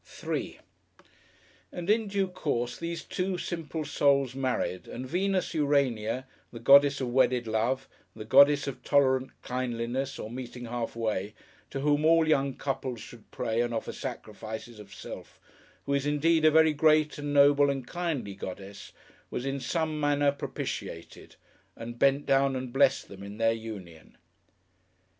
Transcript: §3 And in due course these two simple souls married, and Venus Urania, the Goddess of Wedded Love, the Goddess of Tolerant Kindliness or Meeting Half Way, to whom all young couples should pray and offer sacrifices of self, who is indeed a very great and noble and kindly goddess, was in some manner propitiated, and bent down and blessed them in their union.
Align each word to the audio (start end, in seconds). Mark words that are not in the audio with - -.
§3 0.03 0.57
And 1.71 1.87
in 1.87 2.07
due 2.07 2.27
course 2.27 2.79
these 2.79 3.03
two 3.03 3.37
simple 3.37 3.85
souls 3.85 4.33
married, 4.33 4.87
and 4.87 5.05
Venus 5.07 5.53
Urania, 5.53 6.25
the 6.51 6.59
Goddess 6.59 7.01
of 7.01 7.09
Wedded 7.11 7.45
Love, 7.45 7.87
the 8.15 8.25
Goddess 8.25 8.65
of 8.65 8.81
Tolerant 8.83 9.29
Kindliness 9.43 10.17
or 10.17 10.31
Meeting 10.31 10.65
Half 10.65 10.95
Way, 10.95 11.35
to 11.69 11.81
whom 11.81 12.03
all 12.03 12.27
young 12.27 12.55
couples 12.55 12.99
should 12.99 13.29
pray 13.29 13.61
and 13.61 13.75
offer 13.75 13.91
sacrifices 13.93 14.79
of 14.79 14.91
self, 14.91 15.39
who 15.85 15.93
is 15.93 16.07
indeed 16.07 16.45
a 16.45 16.49
very 16.49 16.73
great 16.73 17.19
and 17.19 17.31
noble 17.31 17.69
and 17.69 17.85
kindly 17.85 18.33
goddess, 18.33 18.93
was 19.29 19.45
in 19.45 19.59
some 19.59 19.99
manner 19.99 20.31
propitiated, 20.31 21.35
and 21.75 21.99
bent 21.99 22.25
down 22.25 22.55
and 22.55 22.73
blessed 22.73 23.07
them 23.07 23.21
in 23.21 23.37
their 23.37 23.53
union. 23.53 24.17